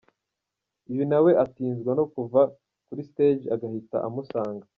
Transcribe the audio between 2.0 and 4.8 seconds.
kuva kuri ‘stage’ agahita amusanga.